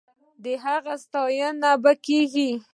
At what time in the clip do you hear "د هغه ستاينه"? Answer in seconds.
0.43-1.71